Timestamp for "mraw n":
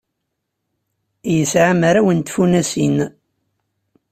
1.79-2.19